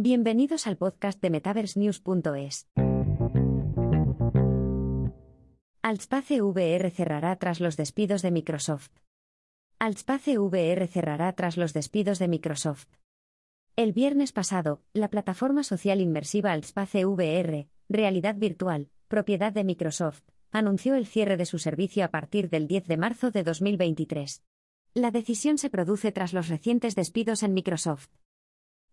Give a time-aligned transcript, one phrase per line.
[0.00, 2.68] Bienvenidos al podcast de MetaverseNews.es.
[5.82, 8.92] Altspace VR cerrará tras los despidos de Microsoft.
[9.80, 12.86] Altspace VR cerrará tras los despidos de Microsoft.
[13.74, 20.22] El viernes pasado, la plataforma social inmersiva Altspace VR, realidad virtual, propiedad de Microsoft,
[20.52, 24.44] anunció el cierre de su servicio a partir del 10 de marzo de 2023.
[24.94, 28.10] La decisión se produce tras los recientes despidos en Microsoft.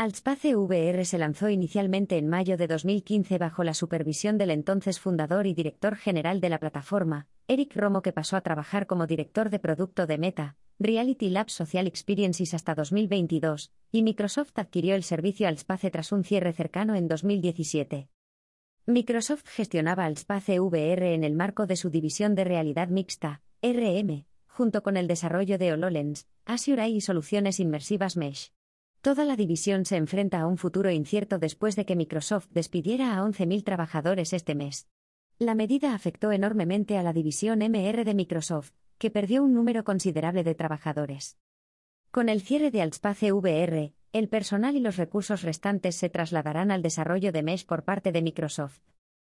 [0.00, 5.48] Altspace VR se lanzó inicialmente en mayo de 2015 bajo la supervisión del entonces fundador
[5.48, 9.58] y director general de la plataforma, Eric Romo, que pasó a trabajar como director de
[9.58, 15.90] producto de Meta, Reality Labs Social Experiences hasta 2022, y Microsoft adquirió el servicio Altspace
[15.90, 18.08] tras un cierre cercano en 2017.
[18.86, 24.84] Microsoft gestionaba Altspace VR en el marco de su división de realidad mixta, RM, junto
[24.84, 28.52] con el desarrollo de HoloLens, Azure AI y soluciones inmersivas Mesh.
[29.00, 33.22] Toda la división se enfrenta a un futuro incierto después de que Microsoft despidiera a
[33.22, 34.88] 11.000 trabajadores este mes.
[35.38, 40.42] La medida afectó enormemente a la división MR de Microsoft, que perdió un número considerable
[40.42, 41.38] de trabajadores.
[42.10, 46.82] Con el cierre de Altspace VR, el personal y los recursos restantes se trasladarán al
[46.82, 48.80] desarrollo de Mesh por parte de Microsoft.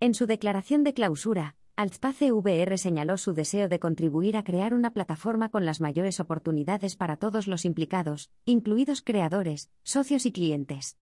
[0.00, 4.92] En su declaración de clausura, Altspace VR señaló su deseo de contribuir a crear una
[4.92, 10.96] plataforma con las mayores oportunidades para todos los implicados, incluidos creadores, socios y clientes.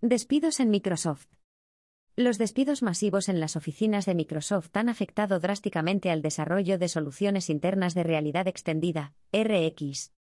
[0.00, 1.28] Despidos en Microsoft.
[2.16, 7.48] Los despidos masivos en las oficinas de Microsoft han afectado drásticamente al desarrollo de soluciones
[7.48, 10.12] internas de realidad extendida, RX.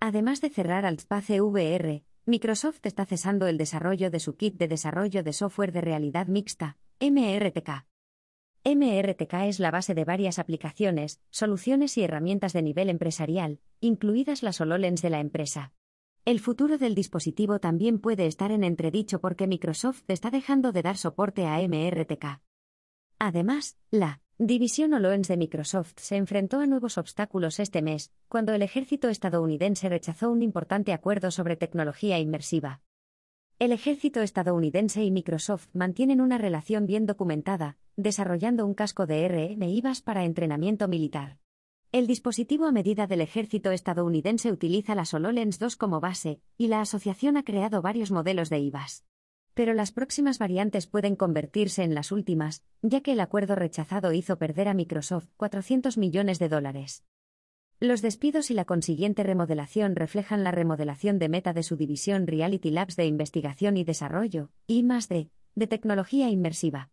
[0.00, 5.22] Además de cerrar Altspace VR, Microsoft está cesando el desarrollo de su kit de desarrollo
[5.22, 7.86] de software de realidad mixta, MRTK.
[8.64, 14.60] MRTK es la base de varias aplicaciones, soluciones y herramientas de nivel empresarial, incluidas las
[14.60, 15.72] HoloLens de la empresa.
[16.24, 20.96] El futuro del dispositivo también puede estar en entredicho porque Microsoft está dejando de dar
[20.96, 22.40] soporte a MRTK.
[23.18, 28.62] Además, la división HoloLens de Microsoft se enfrentó a nuevos obstáculos este mes, cuando el
[28.62, 32.80] ejército estadounidense rechazó un importante acuerdo sobre tecnología inmersiva.
[33.58, 39.62] El ejército estadounidense y Microsoft mantienen una relación bien documentada, desarrollando un casco de RM
[39.62, 41.38] IVAS para entrenamiento militar.
[41.92, 46.80] El dispositivo a medida del ejército estadounidense utiliza la HoloLens 2 como base, y la
[46.80, 49.04] asociación ha creado varios modelos de IVAS.
[49.52, 54.38] Pero las próximas variantes pueden convertirse en las últimas, ya que el acuerdo rechazado hizo
[54.38, 57.04] perder a Microsoft 400 millones de dólares.
[57.78, 62.70] Los despidos y la consiguiente remodelación reflejan la remodelación de meta de su división Reality
[62.70, 66.90] Labs de investigación y desarrollo, y más de, de tecnología inmersiva.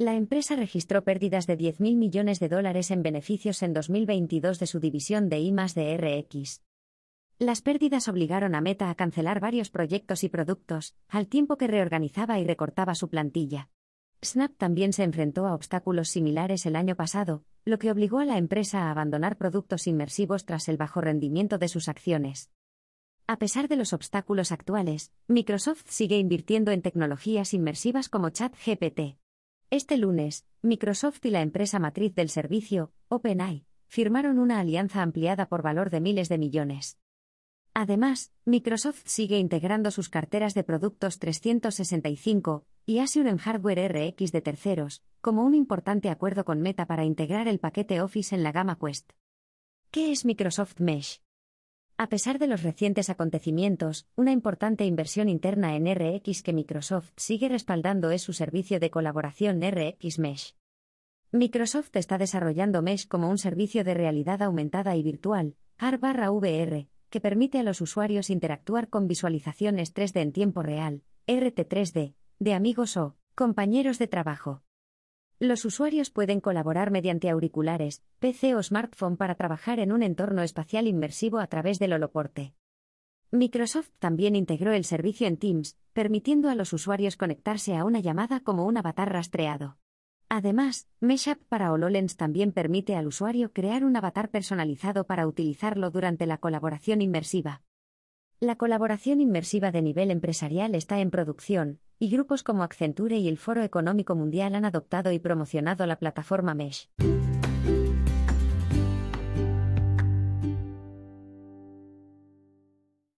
[0.00, 4.78] La empresa registró pérdidas de 10.000 millones de dólares en beneficios en 2022 de su
[4.78, 6.62] división de I de.
[7.40, 12.38] Las pérdidas obligaron a Meta a cancelar varios proyectos y productos, al tiempo que reorganizaba
[12.38, 13.70] y recortaba su plantilla.
[14.24, 18.38] Snap también se enfrentó a obstáculos similares el año pasado, lo que obligó a la
[18.38, 22.52] empresa a abandonar productos inmersivos tras el bajo rendimiento de sus acciones.
[23.26, 29.18] A pesar de los obstáculos actuales, Microsoft sigue invirtiendo en tecnologías inmersivas como ChatGPT.
[29.70, 35.60] Este lunes, Microsoft y la empresa matriz del servicio, OpenAI, firmaron una alianza ampliada por
[35.60, 36.98] valor de miles de millones.
[37.74, 44.40] Además, Microsoft sigue integrando sus carteras de productos 365 y Azure en hardware RX de
[44.40, 48.78] terceros, como un importante acuerdo con Meta para integrar el paquete Office en la gama
[48.78, 49.12] Quest.
[49.90, 51.20] ¿Qué es Microsoft Mesh?
[52.00, 57.48] A pesar de los recientes acontecimientos, una importante inversión interna en RX que Microsoft sigue
[57.48, 60.54] respaldando es su servicio de colaboración RX Mesh.
[61.32, 67.58] Microsoft está desarrollando Mesh como un servicio de realidad aumentada y virtual, AR/VR, que permite
[67.58, 73.98] a los usuarios interactuar con visualizaciones 3D en tiempo real, RT3D, de amigos o compañeros
[73.98, 74.62] de trabajo.
[75.40, 80.88] Los usuarios pueden colaborar mediante auriculares, PC o smartphone para trabajar en un entorno espacial
[80.88, 82.54] inmersivo a través del holoporte.
[83.30, 88.40] Microsoft también integró el servicio en Teams, permitiendo a los usuarios conectarse a una llamada
[88.40, 89.78] como un avatar rastreado.
[90.28, 96.26] Además, Meshup para HoloLens también permite al usuario crear un avatar personalizado para utilizarlo durante
[96.26, 97.62] la colaboración inmersiva.
[98.40, 103.36] La colaboración inmersiva de nivel empresarial está en producción, y grupos como Accenture y el
[103.36, 106.88] Foro Económico Mundial han adoptado y promocionado la plataforma Mesh.